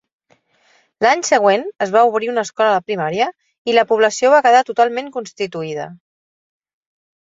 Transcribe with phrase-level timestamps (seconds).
[1.05, 3.29] L'any següent es va obrir una escola primària
[3.73, 5.91] i la població va quedar totalment constituïda.